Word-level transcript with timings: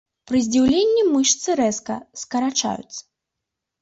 Пры 0.29 0.39
здзіўленні 0.45 1.03
мышцы 1.15 1.57
рэзка 1.61 1.99
скарачаюцца. 2.23 3.03